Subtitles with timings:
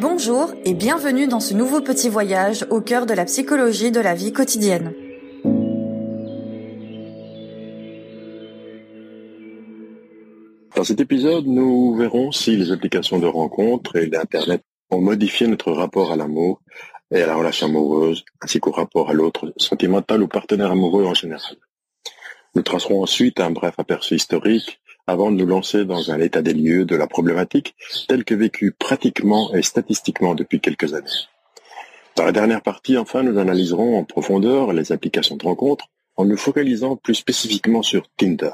[0.00, 4.14] Bonjour et bienvenue dans ce nouveau petit voyage au cœur de la psychologie de la
[4.14, 4.92] vie quotidienne.
[10.74, 15.72] Dans cet épisode, nous verrons si les applications de rencontres et l'Internet ont modifié notre
[15.72, 16.60] rapport à l'amour
[17.10, 21.14] et à la relation amoureuse, ainsi qu'au rapport à l'autre sentimental ou partenaire amoureux en
[21.14, 21.56] général.
[22.54, 26.54] Nous tracerons ensuite un bref aperçu historique avant de nous lancer dans un état des
[26.54, 27.74] lieux de la problématique
[28.08, 31.06] telle que vécue pratiquement et statistiquement depuis quelques années.
[32.16, 36.36] Dans la dernière partie, enfin, nous analyserons en profondeur les applications de rencontres en nous
[36.36, 38.52] focalisant plus spécifiquement sur Tinder.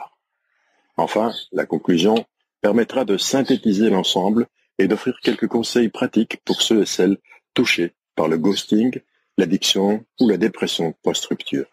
[0.97, 2.27] Enfin, la conclusion
[2.61, 4.47] permettra de synthétiser l'ensemble
[4.79, 7.19] et d'offrir quelques conseils pratiques pour ceux et celles
[7.55, 9.01] touchés par le ghosting,
[9.39, 11.67] l'addiction ou la dépression post-rupture.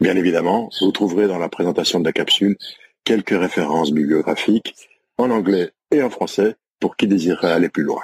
[0.00, 2.56] Bien évidemment, vous trouverez dans la présentation de la capsule
[3.04, 4.74] quelques références bibliographiques
[5.18, 8.02] en anglais et en français pour qui désirerait aller plus loin.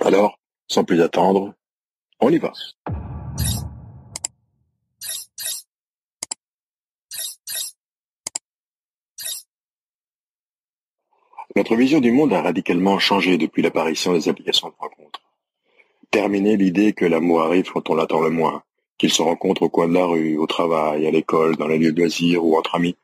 [0.00, 0.38] Alors,
[0.68, 1.54] sans plus attendre,
[2.20, 2.52] on y va.
[11.54, 15.20] Notre vision du monde a radicalement changé depuis l'apparition des applications de rencontre.
[16.10, 18.62] Terminer l'idée que l'amour arrive quand on l'attend le moins,
[18.96, 21.92] qu'il se rencontre au coin de la rue, au travail, à l'école, dans les lieux
[21.92, 22.96] de loisirs ou entre amis,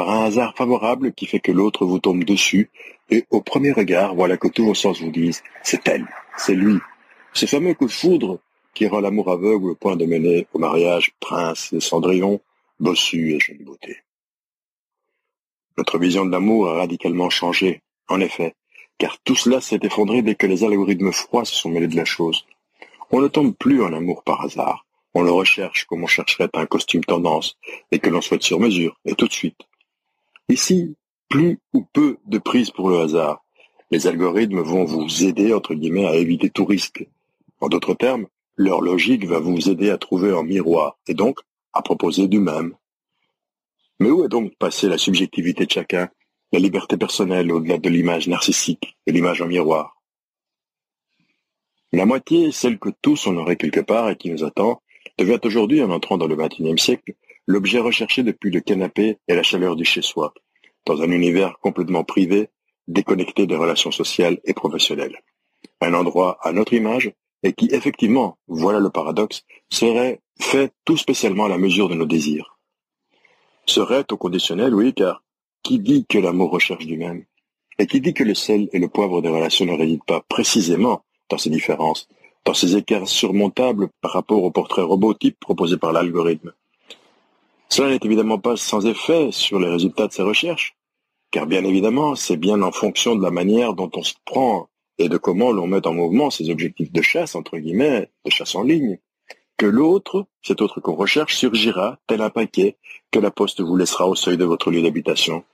[0.00, 2.70] par un hasard favorable qui fait que l'autre vous tombe dessus,
[3.10, 6.06] et au premier regard, voilà que tous vos sens vous disent «c'est elle,
[6.38, 6.78] c'est lui».
[7.34, 8.40] Ce fameux coup de foudre
[8.72, 12.40] qui rend l'amour aveugle au point de mener au mariage prince et cendrillon,
[12.78, 13.98] bossu et jeune beauté.
[15.76, 18.54] Notre vision de l'amour a radicalement changé, en effet,
[18.96, 22.06] car tout cela s'est effondré dès que les algorithmes froids se sont mêlés de la
[22.06, 22.46] chose.
[23.10, 26.64] On ne tombe plus en amour par hasard, on le recherche comme on chercherait un
[26.64, 27.58] costume tendance,
[27.92, 29.60] et que l'on souhaite sur mesure, et tout de suite.
[30.50, 30.96] Ici,
[31.28, 33.44] plus ou peu de prise pour le hasard.
[33.92, 37.06] Les algorithmes vont vous aider, entre guillemets, à éviter tout risque.
[37.60, 38.26] En d'autres termes,
[38.56, 41.38] leur logique va vous aider à trouver un miroir, et donc
[41.72, 42.74] à proposer du même,
[44.00, 46.08] mais où est donc passée la subjectivité de chacun,
[46.52, 50.02] la liberté personnelle au-delà de l'image narcissique et l'image en miroir?
[51.92, 54.82] La moitié, celle que tous on aurait quelque part et qui nous attend,
[55.16, 57.14] devient aujourd'hui, en entrant dans le XXIe siècle,
[57.46, 60.32] l'objet recherché depuis le canapé et la chaleur du chez-soi,
[60.86, 62.48] dans un univers complètement privé,
[62.88, 65.20] déconnecté des relations sociales et professionnelles.
[65.80, 71.44] Un endroit à notre image et qui, effectivement, voilà le paradoxe, serait fait tout spécialement
[71.46, 72.56] à la mesure de nos désirs
[73.70, 75.22] serait au conditionnel, oui, car
[75.62, 77.24] qui dit que l'amour recherche du même
[77.78, 81.04] Et qui dit que le sel et le poivre des relations ne résident pas précisément
[81.28, 82.08] dans ces différences,
[82.44, 86.52] dans ces écarts surmontables par rapport au portrait robotique proposé par l'algorithme?
[87.72, 90.74] Cela n'est évidemment pas sans effet sur les résultats de ces recherches,
[91.30, 95.08] car bien évidemment, c'est bien en fonction de la manière dont on se prend et
[95.08, 98.64] de comment l'on met en mouvement ces objectifs de chasse, entre guillemets, de chasse en
[98.64, 98.98] ligne,
[99.56, 102.76] que l'autre, cet autre qu'on recherche, surgira, tel un paquet,
[103.12, 105.44] que la poste vous laissera au seuil de votre lieu d'habitation.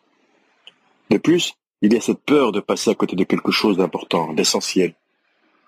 [1.11, 4.33] De plus, il y a cette peur de passer à côté de quelque chose d'important,
[4.33, 4.95] d'essentiel.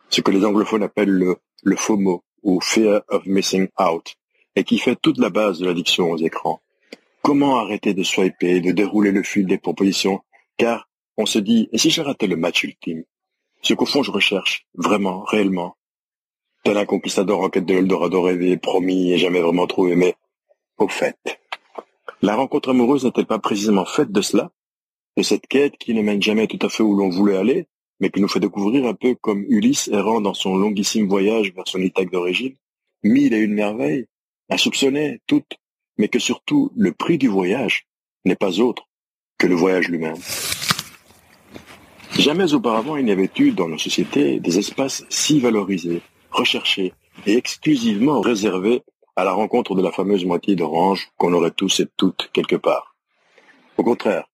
[0.08, 4.16] Ce que les anglophones appellent le, le FOMO, ou Fear of Missing Out,
[4.58, 6.60] et qui fait toute la base de l'addiction aux écrans.
[7.22, 10.20] Comment arrêter de swiper, de dérouler le fil des propositions,
[10.56, 13.04] car on se dit, et si je ratais le match ultime?
[13.62, 15.76] Ce qu'au fond je recherche, vraiment, réellement,
[16.64, 20.16] tel un conquistador en quête de l'Eldorado rêvé, promis et jamais vraiment trouvé, mais
[20.76, 21.16] au fait.
[22.20, 24.50] La rencontre amoureuse n'est-elle pas précisément faite de cela
[25.16, 27.68] De cette quête qui ne mène jamais tout à fait où l'on voulait aller,
[28.00, 31.68] mais qui nous fait découvrir un peu comme Ulysse errant dans son longuissime voyage vers
[31.68, 32.56] son Ithaque d'origine,
[33.04, 34.08] mille et une merveilles,
[34.50, 35.58] insoupçonnées, toutes,
[35.96, 37.86] mais que surtout le prix du voyage
[38.24, 38.88] n'est pas autre
[39.38, 40.16] que le voyage lui-même.
[42.18, 46.92] Jamais auparavant il n'y avait eu dans nos sociétés des espaces si valorisés, recherché
[47.26, 48.82] et exclusivement réservé
[49.16, 52.96] à la rencontre de la fameuse moitié d'orange qu'on aurait tous et toutes quelque part.
[53.76, 54.28] Au contraire,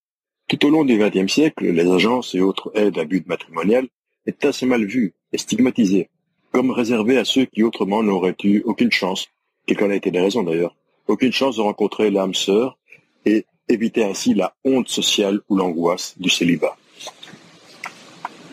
[0.47, 3.87] tout au long du XXe siècle, les agences et autres aides à but matrimonial
[4.25, 6.09] étaient assez mal vues et stigmatisées,
[6.51, 9.27] comme réservées à ceux qui autrement n'auraient eu aucune chance,
[9.65, 10.75] quelles qu'en aient été les raisons d'ailleurs,
[11.07, 12.77] aucune chance de rencontrer l'âme sœur
[13.25, 16.77] et éviter ainsi la honte sociale ou l'angoisse du célibat.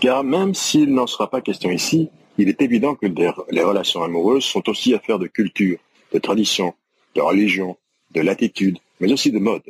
[0.01, 4.45] Car même s'il n'en sera pas question ici, il est évident que les relations amoureuses
[4.45, 5.79] sont aussi affaires de culture,
[6.13, 6.75] de tradition,
[7.15, 7.77] de religion,
[8.13, 9.63] de latitude, mais aussi de mode.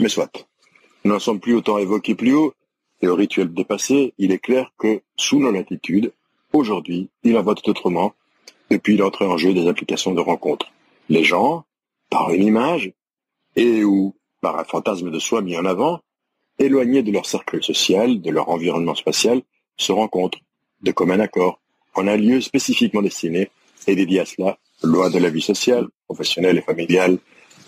[0.00, 0.46] Mais soit.
[1.04, 2.52] Nous n'en sommes plus autant évoqués plus haut,
[3.00, 6.12] et au rituel dépassé, il est clair que, sous nos latitudes,
[6.52, 8.14] aujourd'hui, il en va tout autrement,
[8.70, 10.72] depuis l'entrée en jeu des applications de rencontres.
[11.08, 11.64] Les gens,
[12.10, 12.92] par une image,
[13.54, 16.00] et ou par un fantasme de soi mis en avant,
[16.58, 19.42] éloignés de leur cercle social, de leur environnement spatial,
[19.76, 20.38] se rencontrent,
[20.82, 21.60] de commun accord,
[21.94, 23.50] en un lieu spécifiquement destiné
[23.86, 27.18] et dédié à cela, loin de la vie sociale, professionnelle et familiale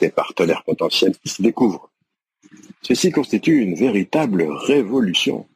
[0.00, 1.90] des partenaires potentiels qui s'y découvrent.
[2.82, 5.46] Ceci constitue une véritable révolution.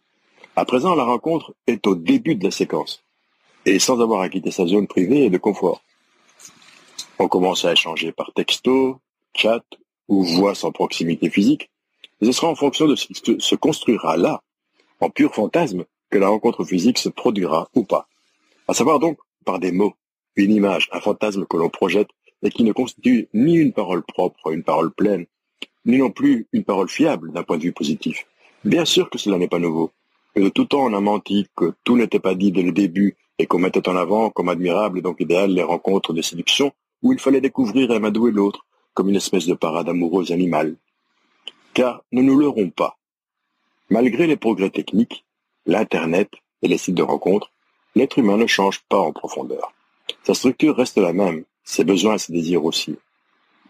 [0.56, 3.01] À présent, la rencontre est au début de la séquence,
[3.66, 5.82] et sans avoir à quitter sa zone privée et de confort.
[7.18, 8.98] On commence à échanger par texto,
[9.34, 9.64] chat
[10.08, 11.70] ou voix sans proximité physique,
[12.20, 14.42] et ce sera en fonction de ce qui se construira là,
[15.00, 18.06] en pur fantasme, que la rencontre physique se produira ou pas.
[18.68, 19.94] À savoir donc par des mots,
[20.36, 22.08] une image, un fantasme que l'on projette
[22.42, 25.26] et qui ne constitue ni une parole propre, une parole pleine,
[25.84, 28.26] ni non plus une parole fiable d'un point de vue positif.
[28.64, 29.90] Bien sûr que cela n'est pas nouveau,
[30.34, 33.16] que de tout temps on a menti, que tout n'était pas dit dès le début
[33.42, 36.72] et qu'on mettait en avant comme admirable et donc idéal les rencontres de séduction
[37.02, 40.76] où il fallait découvrir et l'autre comme une espèce de parade amoureuse animale.
[41.74, 42.98] Car ne nous leurrons pas.
[43.90, 45.24] Malgré les progrès techniques,
[45.66, 46.30] l'Internet
[46.62, 47.50] et les sites de rencontres,
[47.96, 49.72] l'être humain ne change pas en profondeur.
[50.22, 52.96] Sa structure reste la même, ses besoins et ses désirs aussi.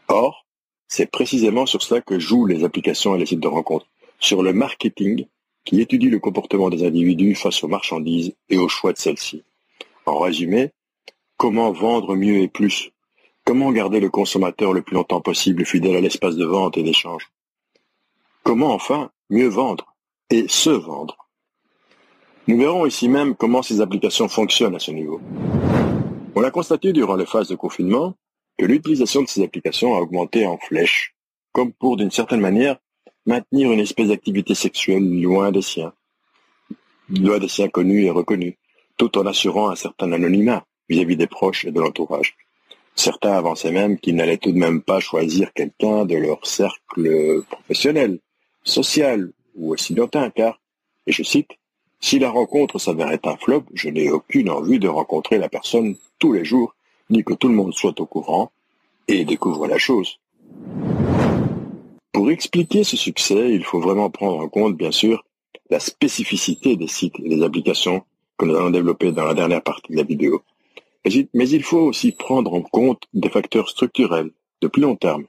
[0.08, 0.44] Or,
[0.86, 3.86] c'est précisément sur cela que jouent les applications et les sites de rencontres,
[4.18, 5.24] sur le marketing
[5.64, 9.42] qui étudie le comportement des individus face aux marchandises et au choix de celles-ci.
[10.04, 10.70] En résumé,
[11.36, 12.90] comment vendre mieux et plus?
[13.44, 17.30] Comment garder le consommateur le plus longtemps possible fidèle à l'espace de vente et d'échange?
[18.42, 19.94] Comment enfin mieux vendre
[20.30, 21.28] et se vendre?
[22.48, 25.20] Nous verrons ici même comment ces applications fonctionnent à ce niveau.
[26.34, 28.14] On a constaté durant les phases de confinement
[28.58, 31.14] que l'utilisation de ces applications a augmenté en flèche,
[31.52, 32.78] comme pour d'une certaine manière
[33.26, 35.92] maintenir une espèce d'activité sexuelle loin des siens,
[37.08, 38.54] loin des siens connus et reconnus,
[38.96, 42.36] tout en assurant un certain anonymat vis-à-vis des proches et de l'entourage.
[42.94, 48.18] Certains avançaient même qu'ils n'allaient tout de même pas choisir quelqu'un de leur cercle professionnel,
[48.64, 50.60] social ou lointain, car,
[51.06, 51.50] et je cite,
[52.00, 56.32] si la rencontre s'avérait un flop, je n'ai aucune envie de rencontrer la personne tous
[56.32, 56.74] les jours,
[57.10, 58.50] ni que tout le monde soit au courant
[59.08, 60.18] et découvre la chose.
[62.12, 65.24] Pour expliquer ce succès, il faut vraiment prendre en compte, bien sûr,
[65.70, 68.04] la spécificité des sites et des applications
[68.42, 70.42] que nous allons développer dans la dernière partie de la vidéo.
[71.32, 74.30] Mais il faut aussi prendre en compte des facteurs structurels
[74.60, 75.26] de plus long terme.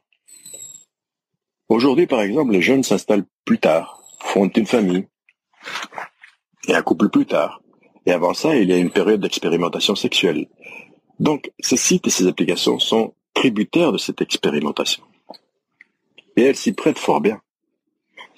[1.70, 5.08] Aujourd'hui, par exemple, les jeunes s'installent plus tard, fondent une famille,
[6.68, 7.62] et un couple plus tard.
[8.08, 10.48] Et avant ça, il y a une période d'expérimentation sexuelle.
[11.20, 15.04] Donc, ces sites et ces applications sont tributaires de cette expérimentation.
[16.36, 17.42] Et elles s'y prêtent fort bien.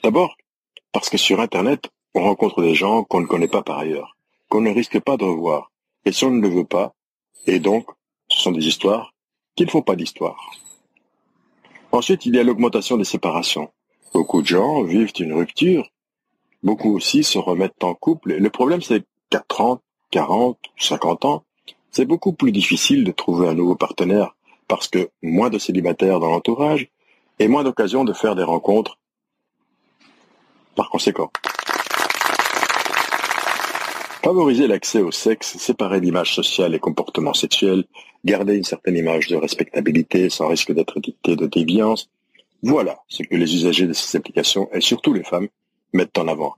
[0.04, 0.36] D'abord,
[0.92, 4.15] parce que sur Internet, on rencontre des gens qu'on ne connaît pas par ailleurs,
[4.62, 5.72] ne risque pas de revoir.
[6.06, 6.94] Et si on ne le veut pas,
[7.48, 7.88] et donc,
[8.30, 9.14] ce sont des histoires
[9.56, 10.52] qui ne font pas d'histoire.
[11.92, 13.72] Ensuite, il y a l'augmentation des séparations.
[14.14, 15.90] Beaucoup de gens vivent une rupture
[16.66, 18.32] Beaucoup aussi se remettent en couple.
[18.32, 21.44] Et le problème, c'est qu'à 30, 40, 50 ans,
[21.92, 24.36] c'est beaucoup plus difficile de trouver un nouveau partenaire
[24.68, 26.90] parce que moins de célibataires dans l'entourage
[27.38, 28.98] et moins d'occasions de faire des rencontres
[30.76, 31.30] par conséquent.
[34.26, 37.84] Favoriser l'accès au sexe, séparer l'image sociale et comportement sexuel,
[38.24, 42.10] garder une certaine image de respectabilité sans risque d'être dicté de déviance,
[42.64, 45.48] voilà ce que les usagers de ces applications, et surtout les femmes,
[45.94, 46.56] mettent en avant.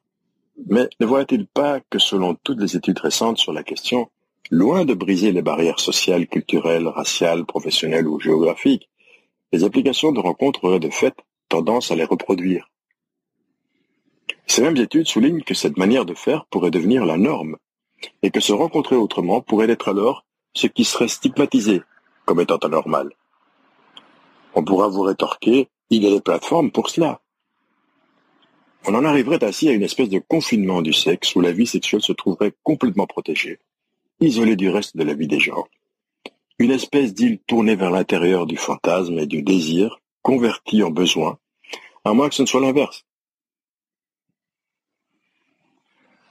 [0.69, 4.09] Mais ne voit-il pas que selon toutes les études récentes sur la question,
[4.50, 8.90] loin de briser les barrières sociales, culturelles, raciales, professionnelles ou géographiques,
[9.52, 11.16] les applications de rencontres auraient de fait
[11.50, 12.69] tendance à les reproduire?
[14.47, 17.57] Ces mêmes études soulignent que cette manière de faire pourrait devenir la norme,
[18.23, 21.81] et que se rencontrer autrement pourrait être alors ce qui serait stigmatisé
[22.25, 23.11] comme étant anormal.
[24.56, 27.21] On pourra vous rétorquer, il y a des plateformes pour cela.
[28.85, 32.01] On en arriverait ainsi à une espèce de confinement du sexe où la vie sexuelle
[32.01, 33.59] se trouverait complètement protégée,
[34.19, 35.68] isolée du reste de la vie des gens.
[36.59, 41.37] Une espèce d'île tournée vers l'intérieur du fantasme et du désir, convertie en besoin,
[42.04, 43.06] à moins que ce ne soit l'inverse.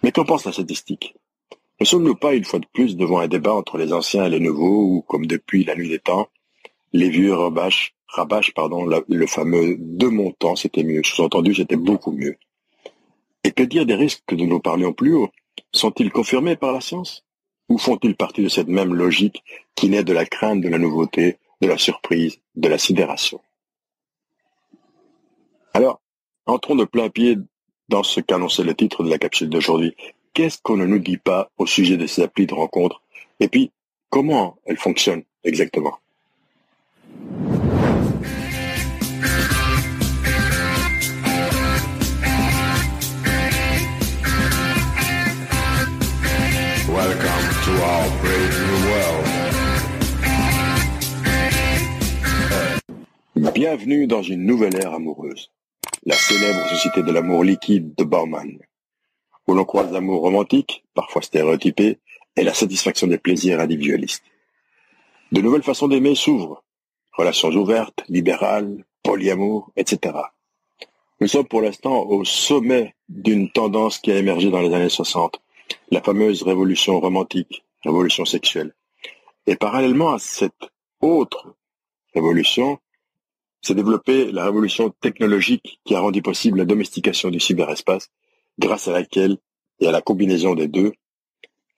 [0.07, 1.17] Mais qu'en pense la statistique?
[1.81, 4.39] Ne sommes-nous pas une fois de plus devant un débat entre les anciens et les
[4.39, 6.29] nouveaux, ou, comme depuis la nuit des temps,
[6.93, 7.93] les vieux rabâchent,
[8.55, 11.03] pardon, le fameux de mon temps, c'était mieux.
[11.03, 12.37] Sous-entendu, c'était beaucoup mieux.
[13.43, 15.31] Et que dire des risques que nous parlions plus haut?
[15.73, 17.25] Sont-ils confirmés par la science?
[17.69, 19.43] Ou font-ils partie de cette même logique
[19.75, 23.41] qui naît de la crainte de la nouveauté, de la surprise, de la sidération?
[25.75, 26.01] Alors,
[26.47, 27.39] entrons de plein pied
[27.89, 29.95] dans ce qu'annonçait le titre de la capsule d'aujourd'hui.
[30.35, 33.03] Qu'est-ce qu'on ne nous dit pas au sujet de ces applis de rencontre
[33.41, 33.71] Et puis,
[34.11, 35.99] comment elles fonctionnent exactement
[46.89, 49.27] Welcome to our brave new world.
[53.55, 55.51] Bienvenue dans une nouvelle ère amoureuse.
[56.09, 58.61] La célèbre société de l'amour liquide de Bauman.
[59.49, 61.99] Où l'on croise l'amour romantique, parfois stéréotypé,
[62.37, 64.23] et la satisfaction des plaisirs individualistes.
[65.33, 66.63] De nouvelles façons d'aimer s'ouvrent.
[67.13, 70.15] Relations ouvertes, libérales, polyamour, etc.
[71.21, 75.41] Nous sommes pour l'instant au sommet d'une tendance qui a émergé dans les années 60,
[75.91, 78.77] la fameuse révolution romantique, révolution sexuelle.
[79.49, 80.71] Et parallèlement à cette
[81.01, 81.57] autre
[82.15, 82.79] révolution,
[83.67, 88.11] s'est développée la révolution technologique qui a rendu possible la domestication du cyberespace,
[88.59, 89.39] grâce à laquelle,
[89.81, 90.93] et à la combinaison des deux,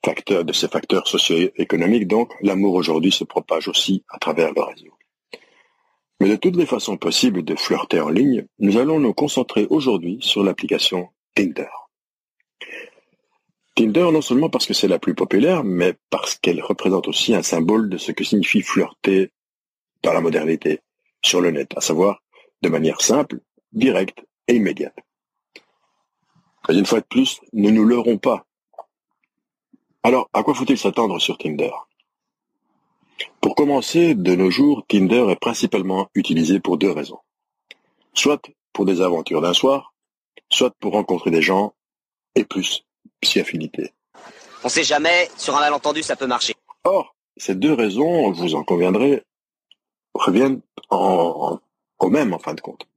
[0.05, 4.93] facteurs de ces facteurs socio-économiques, donc, l'amour aujourd'hui se propage aussi à travers le réseau.
[6.19, 10.19] Mais de toutes les façons possibles de flirter en ligne, nous allons nous concentrer aujourd'hui
[10.21, 11.69] sur l'application Tinder.
[13.75, 17.43] Tinder non seulement parce que c'est la plus populaire, mais parce qu'elle représente aussi un
[17.43, 19.31] symbole de ce que signifie flirter
[20.03, 20.81] dans la modernité,
[21.23, 22.21] sur le net, à savoir
[22.61, 23.39] de manière simple,
[23.71, 24.95] directe et immédiate.
[26.67, 28.45] Mais une fois de plus, ne nous leurrons pas.
[30.03, 31.71] Alors, à quoi faut-il s'attendre sur Tinder?
[33.41, 37.19] Pour commencer, de nos jours, Tinder est principalement utilisé pour deux raisons.
[38.13, 39.93] Soit pour des aventures d'un soir,
[40.49, 41.73] soit pour rencontrer des gens,
[42.35, 42.85] et plus
[43.21, 43.91] psy affinité.
[44.63, 46.53] On sait jamais, sur un malentendu, ça peut marcher.
[46.83, 49.23] Or, ces deux raisons, vous en conviendrez,
[50.19, 51.59] reviennent en,
[51.99, 52.87] au même en fin de compte.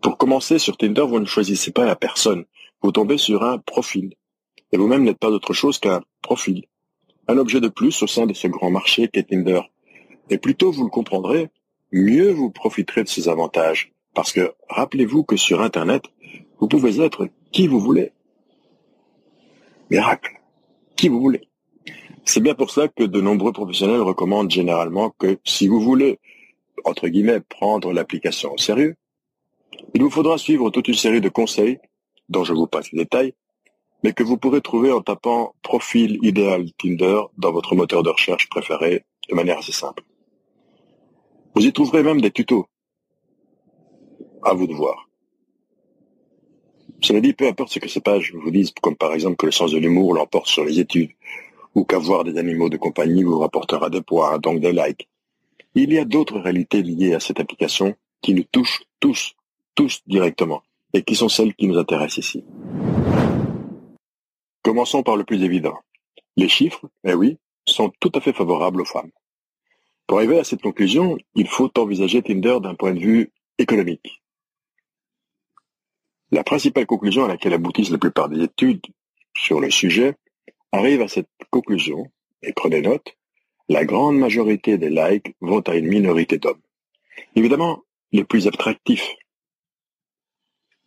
[0.00, 2.44] Pour commencer, sur Tinder, vous ne choisissez pas la personne.
[2.82, 4.14] Vous tombez sur un profil.
[4.72, 6.64] Et vous-même n'êtes pas autre chose qu'un profil.
[7.28, 9.60] Un objet de plus au sein de ce grand marché qu'est Tinder.
[10.30, 11.50] Et plutôt vous le comprendrez,
[11.92, 13.92] mieux vous profiterez de ses avantages.
[14.14, 16.04] Parce que rappelez-vous que sur Internet,
[16.58, 18.12] vous pouvez être qui vous voulez
[19.90, 20.40] miracle.
[20.96, 21.49] Qui vous voulez.
[22.24, 26.18] C'est bien pour ça que de nombreux professionnels recommandent généralement que si vous voulez,
[26.84, 28.96] entre guillemets, prendre l'application au sérieux,
[29.94, 31.78] il vous faudra suivre toute une série de conseils,
[32.28, 33.34] dont je vous passe les détails,
[34.02, 38.48] mais que vous pourrez trouver en tapant profil idéal Tinder dans votre moteur de recherche
[38.48, 40.04] préféré de manière assez simple.
[41.54, 42.66] Vous y trouverez même des tutos.
[44.42, 45.08] À vous de voir.
[47.02, 49.52] Cela dit, peu importe ce que ces pages vous disent, comme par exemple que le
[49.52, 51.10] sens de l'humour l'emporte sur les études,
[51.74, 55.08] ou qu'avoir des animaux de compagnie vous rapportera des points, donc des likes.
[55.74, 59.34] Il y a d'autres réalités liées à cette application qui nous touchent tous,
[59.74, 60.62] tous directement,
[60.92, 62.44] et qui sont celles qui nous intéressent ici.
[64.62, 65.78] Commençons par le plus évident.
[66.36, 69.10] Les chiffres, eh oui, sont tout à fait favorables aux femmes.
[70.06, 74.22] Pour arriver à cette conclusion, il faut envisager Tinder d'un point de vue économique.
[76.32, 78.84] La principale conclusion à laquelle aboutissent la plupart des études
[79.34, 80.16] sur le sujet
[80.72, 82.10] arrive à cette conclusion,
[82.42, 83.16] et prenez note,
[83.68, 86.60] la grande majorité des likes vont à une minorité d'hommes.
[87.36, 89.14] Évidemment, les plus attractifs,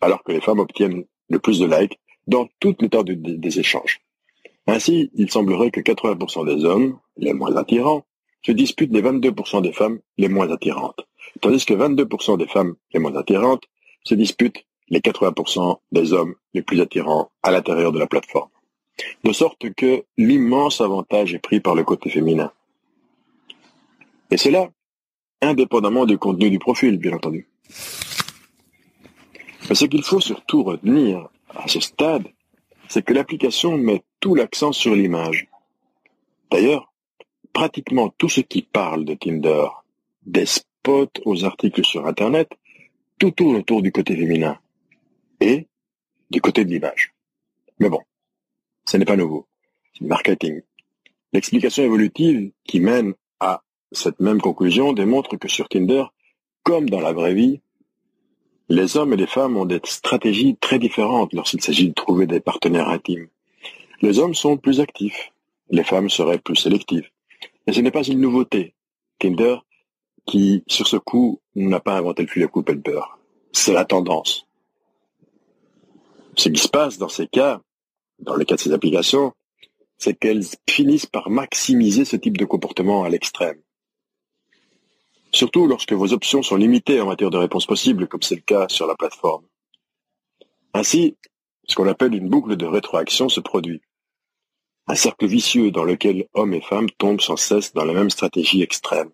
[0.02, 4.02] alors que les femmes obtiennent le plus de likes dans toute l'étendue des échanges.
[4.68, 8.06] Ainsi, il semblerait que 80% des hommes, les moins attirants,
[8.46, 11.00] se disputent les 22% des femmes les moins attirantes,
[11.42, 13.64] tandis que 22% des femmes les moins attirantes
[14.04, 18.50] se disputent les 80% des hommes les plus attirants à l'intérieur de la plateforme.
[19.24, 22.52] De sorte que l'immense avantage est pris par le côté féminin.
[24.30, 24.70] Et cela,
[25.42, 27.48] indépendamment du contenu du profil, bien entendu.
[29.70, 32.28] Mais ce qu'il faut surtout retenir à ce stade,
[32.88, 35.48] c'est que l'application met tout l'accent sur l'image.
[36.52, 36.94] D'ailleurs,
[37.54, 39.68] pratiquement tout ce qui parle de Tinder,
[40.26, 42.50] des spots aux articles sur Internet,
[43.20, 44.58] tout tourne autour du côté féminin
[45.40, 45.68] et
[46.30, 47.14] du côté de l'image.
[47.80, 48.02] Mais bon,
[48.86, 49.48] ce n'est pas nouveau.
[49.98, 50.62] C'est marketing.
[51.34, 56.06] L'explication évolutive qui mène à cette même conclusion démontre que sur Tinder,
[56.64, 57.62] comme dans la vraie vie,
[58.70, 62.40] les hommes et les femmes ont des stratégies très différentes lorsqu'il s'agit de trouver des
[62.40, 63.28] partenaires intimes.
[64.02, 65.32] Les hommes sont plus actifs,
[65.70, 67.10] les femmes seraient plus sélectives.
[67.68, 68.74] Et ce n'est pas une nouveauté.
[69.20, 69.58] Tinder,
[70.26, 73.18] qui, sur ce coup, n'a pas inventé le fil à couper le beurre.
[73.52, 74.48] C'est la tendance.
[76.36, 77.62] Ce qui se passe dans ces cas,
[78.24, 79.34] dans le cas de ces applications,
[79.98, 83.62] c'est qu'elles finissent par maximiser ce type de comportement à l'extrême.
[85.32, 88.68] Surtout lorsque vos options sont limitées en matière de réponses possibles, comme c'est le cas
[88.70, 89.46] sur la plateforme.
[90.74, 91.16] Ainsi,
[91.68, 93.82] ce qu'on appelle une boucle de rétroaction se produit.
[94.88, 98.62] Un cercle vicieux dans lequel hommes et femmes tombent sans cesse dans la même stratégie
[98.62, 99.12] extrême.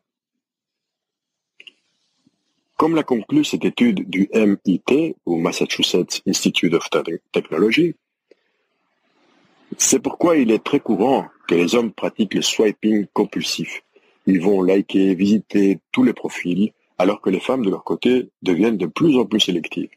[2.76, 6.90] Comme l'a conclu cette étude du MIT, ou Massachusetts Institute of
[7.32, 7.96] Technology,
[9.78, 13.84] C'est pourquoi il est très courant que les hommes pratiquent le swiping compulsif.
[14.26, 18.78] Ils vont liker, visiter tous les profils, alors que les femmes, de leur côté, deviennent
[18.78, 19.90] de plus en plus sélectives.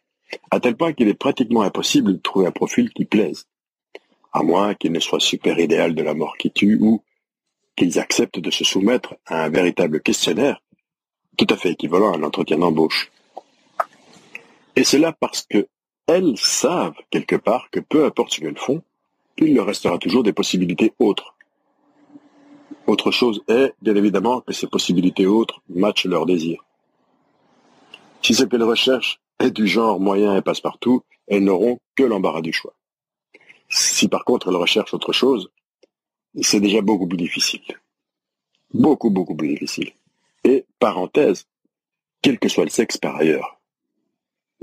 [0.50, 3.46] À tel point qu'il est pratiquement impossible de trouver un profil qui plaise.
[4.32, 7.02] À moins qu'il ne soit super idéal de la mort qui tue ou
[7.76, 10.62] qu'ils acceptent de se soumettre à un véritable questionnaire
[11.36, 13.10] tout à fait équivalent à un entretien d'embauche.
[14.76, 15.66] Et cela parce que
[16.06, 18.82] elles savent quelque part que peu importe ce qu'elles font,
[19.38, 21.34] il leur restera toujours des possibilités autres.
[22.86, 26.64] Autre chose est, bien évidemment, que ces possibilités autres matchent leurs désirs.
[28.22, 32.52] Si ce qu'elles recherchent est du genre moyen et passe-partout, elles n'auront que l'embarras du
[32.52, 32.74] choix.
[33.68, 35.50] Si par contre elles recherchent autre chose,
[36.40, 37.62] c'est déjà beaucoup plus difficile.
[38.74, 39.92] Beaucoup, beaucoup plus difficile.
[40.44, 41.46] Et, parenthèse,
[42.20, 43.60] quel que soit le sexe par ailleurs,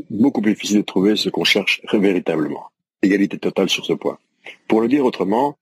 [0.09, 2.71] beaucoup plus difficile de trouver ce qu'on cherche véritablement.
[3.01, 4.17] Égalité totale sur ce point.
[4.67, 5.57] Pour le dire autrement,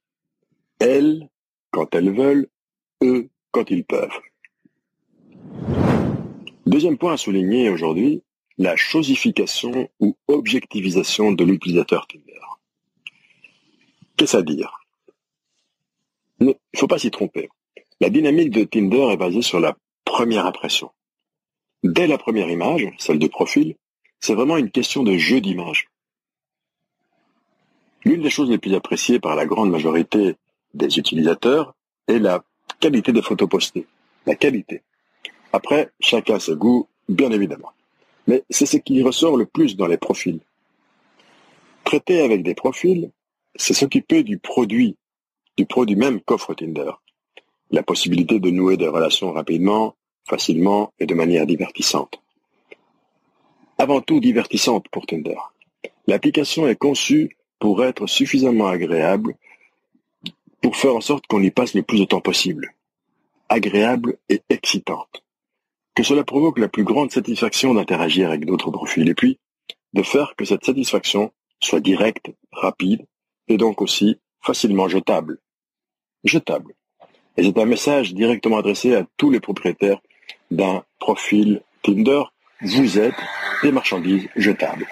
[0.79, 1.29] elles,
[1.71, 2.47] quand elles veulent,
[3.03, 4.19] eux, quand ils peuvent.
[6.65, 8.23] Deuxième point à souligner aujourd'hui,
[8.57, 12.41] la chosification ou objectivisation de l'utilisateur Tinder.
[14.17, 14.79] Qu'est-ce à dire?
[16.39, 17.49] Il ne faut pas s'y tromper.
[17.99, 20.91] La dynamique de Tinder est basée sur la première impression.
[21.83, 23.75] Dès la première image, celle du profil,
[24.19, 25.87] c'est vraiment une question de jeu d'image.
[28.07, 30.37] L'une des choses les plus appréciées par la grande majorité
[30.73, 31.75] des utilisateurs
[32.07, 32.41] est la
[32.79, 33.85] qualité des photos postées.
[34.25, 34.81] La qualité.
[35.51, 37.73] Après, chacun ses goûts, bien évidemment.
[38.25, 40.39] Mais c'est ce qui ressort le plus dans les profils.
[41.83, 43.11] Traiter avec des profils,
[43.57, 44.95] c'est s'occuper du produit,
[45.57, 46.91] du produit même qu'offre Tinder.
[47.71, 52.21] La possibilité de nouer des relations rapidement, facilement et de manière divertissante.
[53.77, 55.39] Avant tout divertissante pour Tinder.
[56.07, 59.35] L'application est conçue pour être suffisamment agréable
[60.61, 62.73] pour faire en sorte qu'on y passe le plus de temps possible.
[63.49, 65.23] Agréable et excitante.
[65.95, 69.39] Que cela provoque la plus grande satisfaction d'interagir avec d'autres profils et puis
[69.93, 73.05] de faire que cette satisfaction soit directe, rapide
[73.47, 75.39] et donc aussi facilement jetable.
[76.23, 76.73] Jetable.
[77.37, 80.01] Et c'est un message directement adressé à tous les propriétaires
[80.51, 82.23] d'un profil Tinder,
[82.61, 83.15] vous êtes
[83.63, 84.87] des marchandises jetables.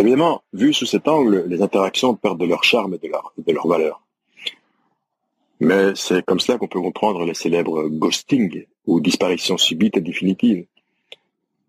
[0.00, 4.00] Évidemment, vu sous cet angle, les interactions perdent de leur charme et de leur, valeur.
[5.58, 10.66] Mais c'est comme cela qu'on peut comprendre les célèbres ghosting ou disparitions subites et définitives.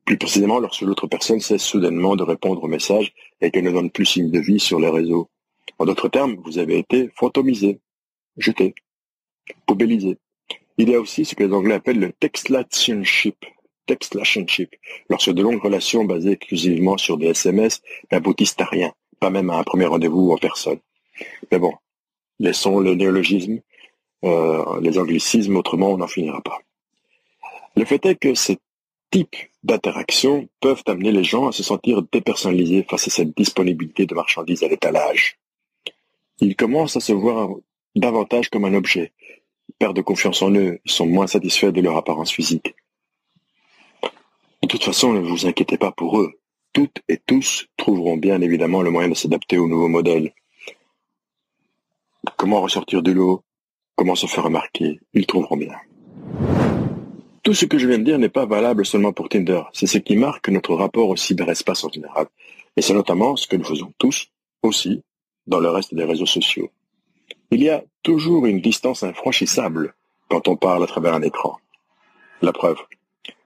[0.06, 3.90] Plus précisément lorsque l'autre personne cesse soudainement de répondre aux messages et qu'elle ne donne
[3.90, 5.28] plus signe de vie sur les réseaux.
[5.80, 7.80] En d'autres termes, vous avez été fantomisé,
[8.38, 8.76] jeté,
[9.66, 10.18] poubellisé.
[10.78, 13.44] Il y a aussi ce que les Anglais appellent le textlationship,
[15.10, 19.58] lorsque de longues relations basées exclusivement sur des SMS n'aboutissent à rien, pas même à
[19.58, 20.80] un premier rendez-vous en personne.
[21.52, 21.74] Mais bon,
[22.40, 23.62] laissons le néologisme,
[24.24, 26.60] euh, les anglicismes, autrement on n'en finira pas.
[27.76, 28.58] Le fait est que ces
[29.12, 34.16] types d'interactions peuvent amener les gens à se sentir dépersonnalisés face à cette disponibilité de
[34.16, 35.38] marchandises à l'étalage.
[36.40, 37.50] Ils commencent à se voir
[37.96, 39.12] davantage comme un objet,
[39.78, 42.76] perdent confiance en eux, sont moins satisfaits de leur apparence physique.
[44.62, 46.34] De toute façon, ne vous inquiétez pas pour eux.
[46.74, 50.34] Toutes et tous trouveront bien évidemment le moyen de s'adapter au nouveau modèle.
[52.38, 53.44] Comment ressortir de l'eau
[53.96, 55.00] Comment se faire remarquer?
[55.14, 55.76] Ils trouveront bien.
[57.44, 59.64] Tout ce que je viens de dire n'est pas valable seulement pour Tinder.
[59.74, 62.28] C'est ce qui marque notre rapport au cyberespace en général.
[62.76, 64.28] Et c'est notamment ce que nous faisons tous
[64.62, 65.04] aussi
[65.48, 66.70] dans le reste des réseaux sociaux.
[67.52, 69.96] Il y a toujours une distance infranchissable
[70.30, 71.58] quand on parle à travers un écran.
[72.42, 72.78] La preuve.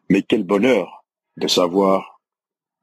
[0.10, 1.02] Mais quel bonheur
[1.37, 2.19] de savoir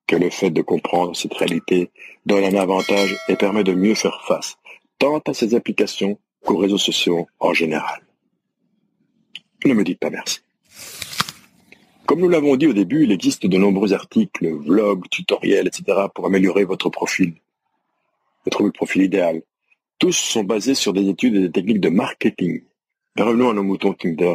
[0.06, 1.90] que le fait de comprendre cette réalité
[2.26, 4.56] donne un avantage et permet de mieux faire face,
[4.98, 8.00] tant à ces applications qu'aux réseaux sociaux en général.
[9.64, 10.40] Ne me dites pas merci.
[12.06, 16.06] Comme nous l'avons dit au début, il existe de nombreux articles, vlogs, tutoriels, etc.
[16.12, 17.34] pour améliorer votre profil,
[18.44, 19.42] votre profil idéal,
[20.00, 22.62] tous sont basés sur des études et des techniques de marketing.
[23.18, 24.34] Revenons à nos moutons Tinder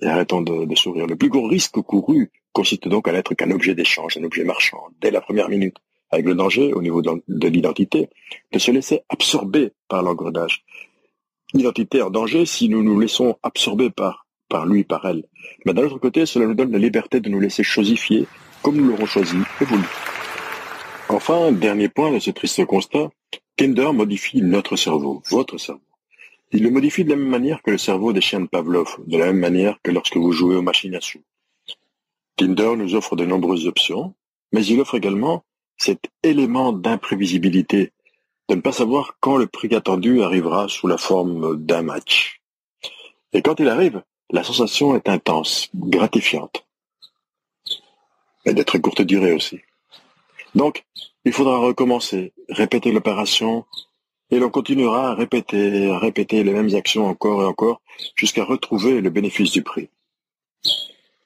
[0.00, 1.06] et arrêtons de, sourire.
[1.06, 4.82] Le plus gros risque couru consiste donc à n'être qu'un objet d'échange, un objet marchand,
[5.02, 5.76] dès la première minute,
[6.10, 8.08] avec le danger, au niveau de, l'identité,
[8.50, 10.64] de se laisser absorber par l'engrenage.
[11.52, 15.24] L'identité en danger si nous nous laissons absorber par, par lui, par elle.
[15.66, 18.26] Mais d'un autre côté, cela nous donne la liberté de nous laisser chosifier,
[18.62, 19.84] comme nous l'aurons choisi et voulu.
[21.10, 23.10] Enfin, dernier point de ce triste constat,
[23.56, 25.82] Tinder modifie notre cerveau, votre cerveau.
[26.52, 29.18] Il le modifie de la même manière que le cerveau des chiens de Pavlov, de
[29.18, 31.20] la même manière que lorsque vous jouez aux machines à sous.
[32.36, 34.14] Tinder nous offre de nombreuses options,
[34.52, 35.44] mais il offre également
[35.78, 37.92] cet élément d'imprévisibilité
[38.48, 42.40] de ne pas savoir quand le prix attendu arrivera sous la forme d'un match.
[43.32, 46.66] Et quand il arrive, la sensation est intense, gratifiante.
[48.44, 49.60] Mais de très courte durée aussi.
[50.54, 50.84] Donc,
[51.24, 53.64] il faudra recommencer, répéter l'opération,
[54.30, 57.80] et l'on continuera à répéter, à répéter les mêmes actions encore et encore,
[58.14, 59.88] jusqu'à retrouver le bénéfice du prix.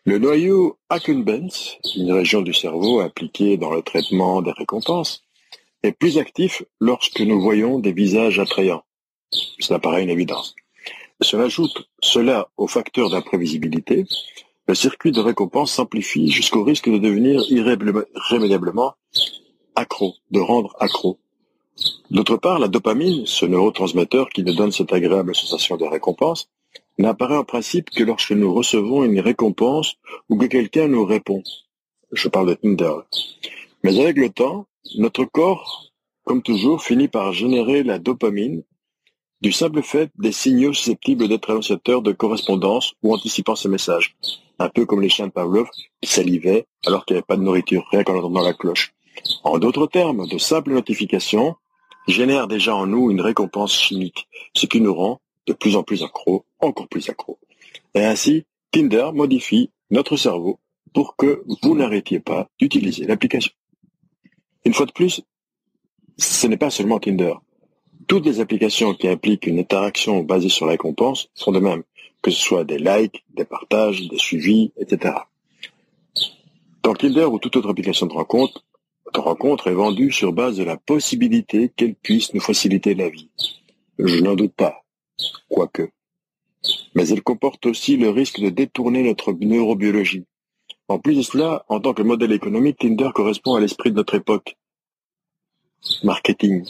[0.07, 5.23] Le noyau accumbens, une région du cerveau impliquée dans le traitement des récompenses,
[5.83, 8.83] est plus actif lorsque nous voyons des visages attrayants.
[9.59, 10.55] Cela paraît une évidence.
[11.21, 14.07] Si ajoute cela au facteur d'imprévisibilité,
[14.67, 18.95] le circuit de récompense s'amplifie jusqu'au risque de devenir irrémédiablement
[19.75, 21.19] accro, de rendre accro.
[22.11, 26.49] D'autre part, la dopamine, ce neurotransmetteur qui nous donne cette agréable sensation de récompense,
[26.99, 29.97] n'apparaît en principe que lorsque nous recevons une récompense
[30.29, 31.43] ou que quelqu'un nous répond.
[32.13, 32.95] Je parle de Tinder.
[33.83, 35.93] Mais avec le temps, notre corps,
[36.25, 38.63] comme toujours, finit par générer la dopamine
[39.41, 44.17] du simple fait des signaux susceptibles d'être annonciateurs de correspondance ou anticipant ces messages.
[44.59, 45.69] Un peu comme les chiens de Pavlov
[46.03, 48.93] qui salivaient alors qu'il n'y avait pas de nourriture, rien qu'en entendant la cloche.
[49.43, 51.57] En d'autres termes, de simples notifications
[52.07, 56.03] génèrent déjà en nous une récompense chimique, ce qui nous rend de plus en plus
[56.03, 57.39] accro, encore plus accro.
[57.95, 60.59] Et ainsi, Tinder modifie notre cerveau
[60.93, 63.53] pour que vous n'arrêtiez pas d'utiliser l'application.
[64.65, 65.23] Une fois de plus,
[66.19, 67.35] ce n'est pas seulement Tinder.
[68.07, 71.83] Toutes les applications qui impliquent une interaction basée sur la récompense sont de même,
[72.23, 75.15] que ce soit des likes, des partages, des suivis, etc.
[76.83, 78.65] Dans Tinder ou toute autre application de rencontre,
[79.05, 83.31] votre rencontre est vendue sur base de la possibilité qu'elle puisse nous faciliter la vie.
[83.99, 84.85] Je n'en doute pas
[85.49, 85.91] quoique.
[86.95, 90.25] Mais elle comporte aussi le risque de détourner notre neurobiologie.
[90.89, 94.17] En plus de cela, en tant que modèle économique, Tinder correspond à l'esprit de notre
[94.17, 94.57] époque.
[96.03, 96.65] Marketing,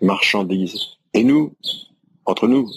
[0.00, 0.96] marchandise.
[1.14, 1.54] Et nous,
[2.26, 2.68] entre nous,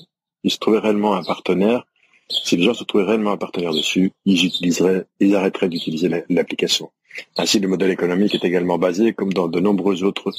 [0.44, 1.86] il se trouvait réellement un partenaire.
[2.30, 6.92] Si les gens se trouvaient réellement un partenaire dessus, ils utiliseraient, ils arrêteraient d'utiliser l'application.
[7.38, 10.32] Ainsi, le modèle économique est également basé, comme dans de nombreux autres,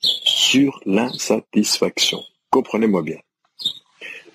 [0.00, 2.22] sur l'insatisfaction.
[2.50, 3.18] Comprenez-moi bien.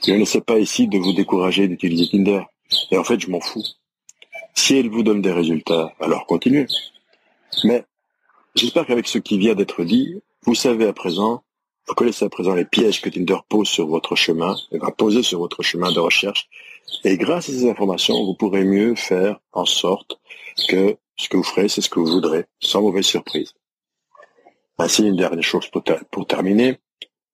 [0.06, 2.42] Je ne sais pas ici de vous décourager d'utiliser Tinder.
[2.92, 3.63] Et en fait, je m'en fous.
[4.54, 6.68] Si elle vous donne des résultats, alors continuez.
[7.63, 7.86] Mais
[8.54, 11.44] j'espère qu'avec ce qui vient d'être dit, vous savez à présent,
[11.88, 15.39] vous connaissez à présent les pièges que Tinder pose sur votre chemin, va poser sur
[15.39, 16.50] votre chemin de recherche.
[17.06, 20.20] Et grâce à ces informations, vous pourrez mieux faire en sorte
[20.68, 23.54] que ce que vous ferez, c'est ce que vous voudrez, sans mauvaise surprise.
[24.78, 25.70] Ainsi, une dernière chose
[26.12, 26.80] pour terminer.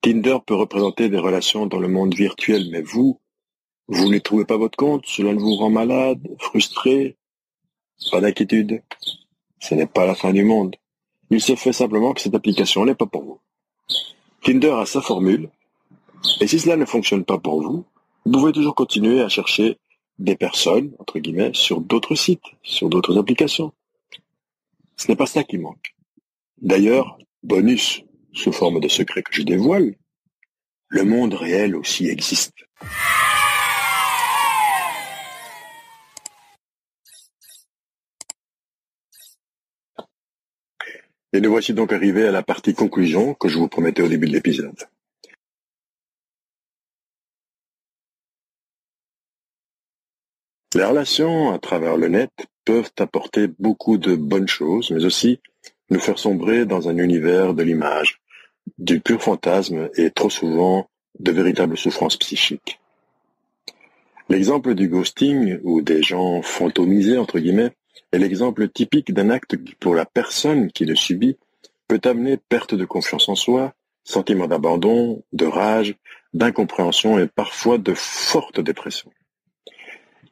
[0.02, 3.20] Tinder peut représenter des relations dans le monde virtuel, mais vous,
[3.88, 7.18] vous ne trouvez pas votre compte, cela ne vous rend malade, frustré,
[8.12, 8.82] pas d'inquiétude.
[9.60, 10.76] Ce n'est pas la fin du monde.
[11.32, 13.40] Il se fait simplement que cette application n'est pas pour vous.
[14.44, 15.50] Tinder a sa formule,
[16.40, 17.84] et si cela ne fonctionne pas pour vous,
[18.26, 19.78] vous pouvez toujours continuer à chercher
[20.18, 23.74] des personnes, entre guillemets, sur d'autres sites, sur d'autres applications.
[24.96, 25.96] Ce n'est pas ça qui manque.
[26.62, 29.96] D'ailleurs, bonus, sous forme de secret que je dévoile,
[30.90, 32.54] le monde réel aussi existe.
[41.32, 44.28] Et nous voici donc arrivés à la partie conclusion que je vous promettais au début
[44.28, 44.88] de l'épisode.
[50.74, 52.32] Les relations à travers le net
[52.66, 55.40] peuvent apporter beaucoup de bonnes choses, mais aussi
[55.90, 58.20] nous faire sombrer dans un univers de l'image,
[58.78, 62.80] du pur fantasme et trop souvent de véritables souffrances psychiques.
[64.30, 67.72] L'exemple du ghosting, ou des gens fantomisés, entre guillemets,
[68.12, 71.38] est l'exemple typique d'un acte qui, pour la personne qui le subit,
[71.88, 73.74] peut amener perte de confiance en soi,
[74.04, 75.96] sentiment d'abandon, de rage,
[76.34, 79.12] d'incompréhension et parfois de forte dépression.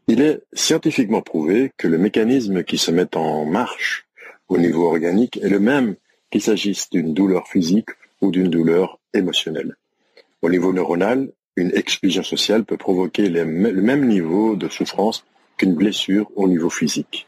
[0.08, 4.07] Il est scientifiquement prouvé que le mécanisme qui se met en marche
[4.50, 5.96] au niveau organique est le même
[6.32, 7.90] qu'il s'agisse d'une douleur physique
[8.22, 9.76] ou d'une douleur émotionnelle.
[10.42, 15.26] Au niveau neuronal, une exclusion sociale peut provoquer le même niveau de souffrance
[15.58, 17.28] qu'une blessure au niveau physique.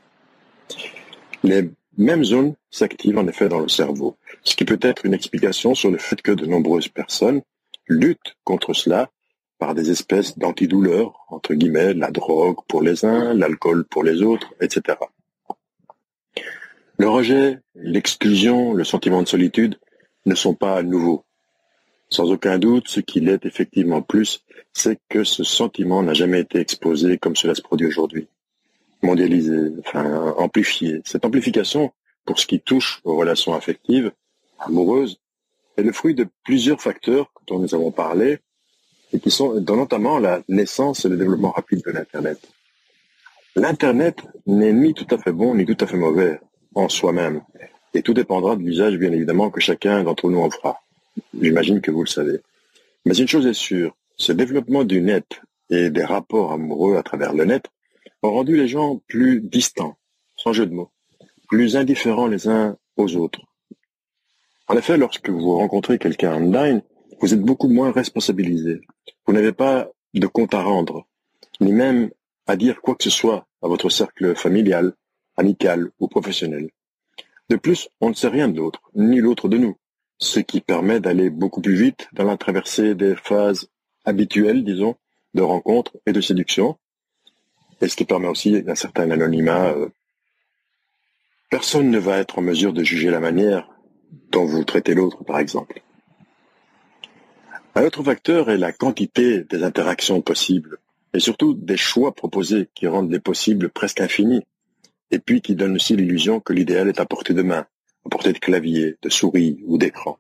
[1.44, 5.74] Les mêmes zones s'activent en effet dans le cerveau, ce qui peut être une explication
[5.74, 7.42] sur le fait que de nombreuses personnes
[7.88, 9.10] luttent contre cela
[9.58, 14.54] par des espèces d'antidouleurs, entre guillemets, la drogue pour les uns, l'alcool pour les autres,
[14.62, 14.98] etc.
[17.00, 19.80] Le rejet, l'exclusion, le sentiment de solitude
[20.26, 21.24] ne sont pas nouveaux.
[22.10, 26.60] Sans aucun doute, ce qu'il est effectivement plus, c'est que ce sentiment n'a jamais été
[26.60, 28.28] exposé comme cela se produit aujourd'hui.
[29.02, 31.02] Mondialisé, enfin amplifié.
[31.06, 31.94] Cette amplification,
[32.26, 34.12] pour ce qui touche aux relations affectives,
[34.60, 35.22] amoureuses,
[35.78, 38.40] est le fruit de plusieurs facteurs dont nous avons parlé
[39.14, 42.42] et qui sont notamment la naissance et le développement rapide de l'Internet.
[43.56, 46.42] L'Internet n'est ni tout à fait bon ni tout à fait mauvais
[46.76, 47.42] en soi-même.
[47.94, 50.82] Et tout dépendra de l'usage, bien évidemment, que chacun d'entre nous en fera.
[51.40, 52.40] J'imagine que vous le savez.
[53.06, 57.34] Mais une chose est sûre, ce développement du net et des rapports amoureux à travers
[57.34, 57.66] le net
[58.22, 59.98] ont rendu les gens plus distants,
[60.36, 60.92] sans jeu de mots,
[61.48, 63.42] plus indifférents les uns aux autres.
[64.68, 66.82] En effet, lorsque vous rencontrez quelqu'un online,
[67.22, 68.82] vous êtes beaucoup moins responsabilisé.
[69.26, 71.08] Vous n'avez pas de compte à rendre,
[71.62, 72.12] ni même
[72.46, 74.94] à dire quoi que ce soit à votre cercle familial,
[75.40, 76.70] amical ou professionnel.
[77.50, 79.76] De plus, on ne sait rien de l'autre, ni l'autre de nous,
[80.20, 83.70] ce qui permet d'aller beaucoup plus vite dans la traversée des phases
[84.06, 84.96] habituelles, disons,
[85.34, 86.78] de rencontre et de séduction,
[87.82, 89.70] et ce qui permet aussi un certain anonymat.
[89.70, 89.90] Euh.
[91.50, 93.70] Personne ne va être en mesure de juger la manière
[94.32, 95.82] dont vous traitez l'autre, par exemple.
[97.76, 100.80] Un autre facteur est la quantité des interactions possibles,
[101.14, 104.44] et surtout des choix proposés qui rendent les possibles presque infinis
[105.12, 107.66] et puis qui donne aussi l'illusion que l'idéal est à portée de main,
[108.06, 110.18] à portée de clavier, de souris ou d'écran.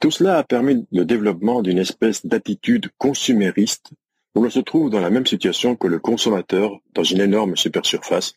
[0.00, 3.90] Tout cela a permis le développement d'une espèce d'attitude consumériste
[4.34, 8.34] où l'on se trouve dans la même situation que le consommateur dans une énorme supersurface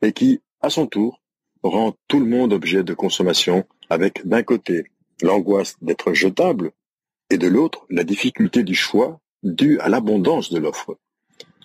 [0.00, 1.20] et qui, à son tour,
[1.62, 4.86] rend tout le monde objet de consommation avec d'un côté
[5.20, 6.72] l'angoisse d'être jetable
[7.30, 10.96] et de l'autre la difficulté du choix due à l'abondance de l'offre,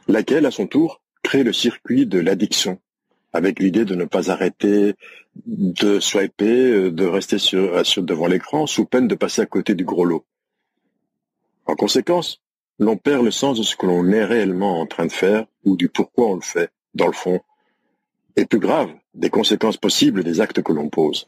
[0.08, 2.80] laquelle à son tour crée le circuit de l'addiction,
[3.34, 4.96] avec l'idée de ne pas arrêter
[5.46, 9.76] de swiper, euh, de rester sur, sur devant l'écran, sous peine de passer à côté
[9.76, 10.26] du gros lot.
[11.66, 12.42] En conséquence,
[12.80, 15.76] l'on perd le sens de ce que l'on est réellement en train de faire ou
[15.76, 17.42] du pourquoi on le fait, dans le fond,
[18.38, 21.28] et plus grave, des conséquences possibles des actes que l'on pose.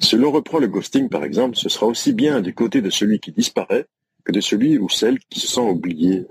[0.00, 3.20] Si l'on reprend le ghosting, par exemple, ce sera aussi bien du côté de celui
[3.20, 3.86] qui disparaît
[4.22, 6.26] que de celui ou celle qui se sent oublié,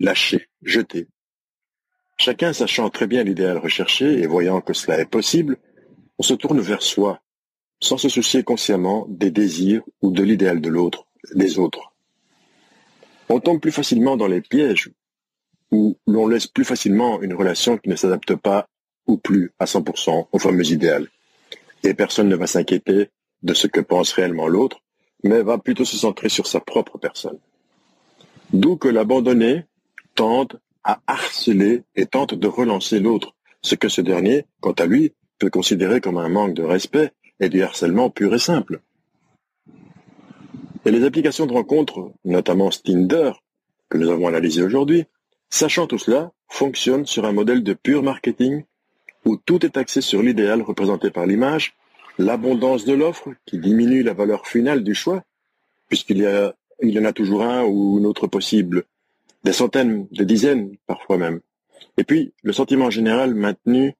[0.00, 1.06] lâché, jeté,
[2.24, 5.56] Chacun sachant très bien l'idéal recherché et voyant que cela est possible,
[6.20, 7.20] on se tourne vers soi,
[7.80, 11.92] sans se soucier consciemment des désirs ou de l'idéal de l'autre, des autres.
[13.28, 14.92] On tombe plus facilement dans les pièges
[15.72, 18.68] où l'on laisse plus facilement une relation qui ne s'adapte pas
[19.08, 21.08] ou plus à 100% au fameux idéal.
[21.82, 23.10] Et personne ne va s'inquiéter
[23.42, 24.80] de ce que pense réellement l'autre,
[25.24, 27.40] mais va plutôt se centrer sur sa propre personne.
[28.52, 29.64] D'où que l'abandonner
[30.14, 35.12] tente à harceler et tente de relancer l'autre, ce que ce dernier, quant à lui,
[35.38, 38.80] peut considérer comme un manque de respect et du harcèlement pur et simple.
[40.84, 43.32] Et les applications de rencontre, notamment Tinder,
[43.88, 45.04] que nous avons analysé aujourd'hui,
[45.50, 48.64] sachant tout cela, fonctionnent sur un modèle de pur marketing
[49.24, 51.74] où tout est axé sur l'idéal représenté par l'image,
[52.18, 55.22] l'abondance de l'offre qui diminue la valeur finale du choix,
[55.88, 58.84] puisqu'il y, y en a toujours un ou une autre possible,
[59.44, 61.40] des centaines, des dizaines parfois même.
[61.96, 63.94] Et puis, le sentiment général maintenu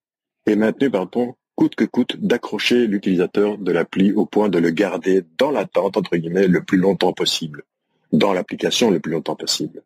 [0.47, 5.23] est maintenu, pardon, coûte que coûte d'accrocher l'utilisateur de l'appli au point de le garder
[5.39, 7.65] dans l'attente, entre guillemets, le plus longtemps possible,
[8.13, 9.83] dans l'application le plus longtemps possible.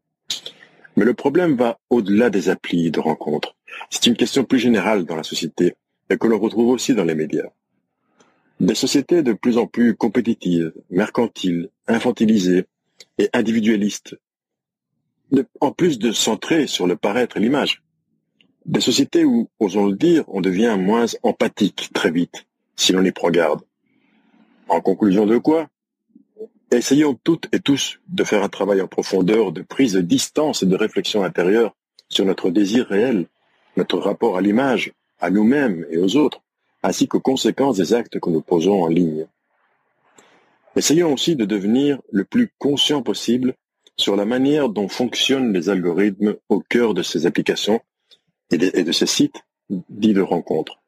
[0.96, 3.56] Mais le problème va au-delà des applis de rencontres.
[3.90, 5.74] C'est une question plus générale dans la société
[6.08, 7.50] et que l'on retrouve aussi dans les médias.
[8.60, 12.64] Des sociétés de plus en plus compétitives, mercantiles, infantilisées
[13.18, 14.16] et individualistes
[15.60, 17.82] en plus de centrer sur le paraître et l'image.
[18.64, 23.12] Des sociétés où, osons le dire, on devient moins empathique très vite, si l'on y
[23.12, 23.62] prend garde.
[24.68, 25.68] En conclusion de quoi?
[26.72, 30.66] Essayons toutes et tous de faire un travail en profondeur de prise de distance et
[30.66, 31.76] de réflexion intérieure
[32.08, 33.26] sur notre désir réel,
[33.76, 36.42] notre rapport à l'image, à nous-mêmes et aux autres,
[36.82, 39.26] ainsi qu'aux conséquences des actes que nous posons en ligne.
[40.74, 43.54] Essayons aussi de devenir le plus conscient possible
[43.96, 47.80] sur la manière dont fonctionnent les algorithmes au cœur de ces applications
[48.50, 50.80] et de, ces sites dits de rencontres.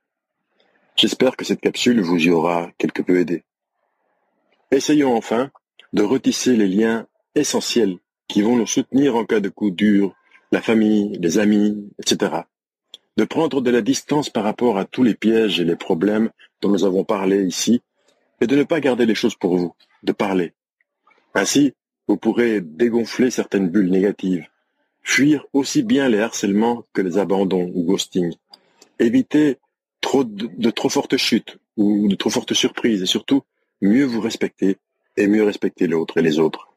[0.96, 3.44] J'espère que cette capsule vous y aura quelque peu aidé.
[4.70, 5.50] Essayons enfin
[5.92, 10.14] de retisser les liens essentiels qui vont nous soutenir en cas de coup dur,
[10.52, 12.42] la famille, les amis, etc.
[13.16, 16.68] De prendre de la distance par rapport à tous les pièges et les problèmes dont
[16.68, 17.80] nous avons parlé ici,
[18.40, 20.52] et de ne pas garder les choses pour vous, de parler.
[21.34, 21.74] Ainsi,
[22.08, 24.46] vous pourrez dégonfler certaines bulles négatives,
[25.02, 28.34] fuir aussi bien les harcèlements que les abandons ou ghosting,
[28.98, 29.58] éviter
[30.02, 33.42] de, trop fortes chutes ou de trop fortes surprises et surtout
[33.82, 34.78] mieux vous respecter
[35.16, 36.68] et mieux respecter l'autre et les autres.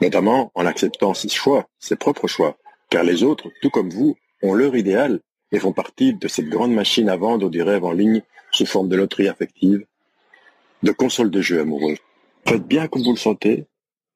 [0.00, 2.56] Notamment en acceptant ses choix, ses propres choix,
[2.90, 6.72] car les autres, tout comme vous, ont leur idéal et font partie de cette grande
[6.72, 9.84] machine à vendre du rêve en ligne sous forme de loterie affective
[10.82, 11.96] de console de jeu amoureux.
[12.46, 13.66] Faites bien comme vous le sentez,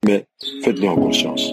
[0.05, 0.27] mais
[0.63, 1.53] faites-le en conscience.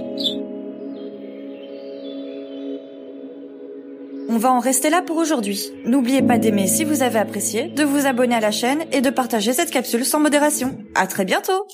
[4.30, 5.72] On va en rester là pour aujourd'hui.
[5.86, 9.10] N'oubliez pas d'aimer si vous avez apprécié, de vous abonner à la chaîne et de
[9.10, 10.78] partager cette capsule sans modération.
[10.96, 11.68] À très bientôt!